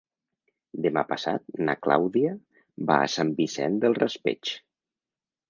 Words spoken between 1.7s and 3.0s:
Clàudia va